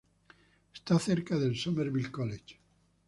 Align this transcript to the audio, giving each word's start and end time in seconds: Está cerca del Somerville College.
Está 0.73 0.97
cerca 0.97 1.37
del 1.37 1.55
Somerville 1.55 2.09
College. 2.11 2.57